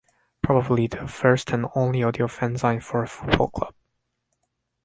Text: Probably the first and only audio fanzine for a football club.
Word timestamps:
Probably 0.41 0.87
the 0.87 1.07
first 1.07 1.51
and 1.51 1.67
only 1.75 2.01
audio 2.01 2.25
fanzine 2.25 2.81
for 2.81 3.03
a 3.03 3.07
football 3.07 3.49
club. 3.51 3.75